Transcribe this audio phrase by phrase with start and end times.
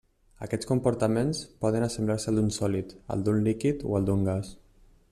[0.45, 4.55] Aquests comportaments poden assemblar-se al d'un sòlid, al d'un líquid o al d'un gas.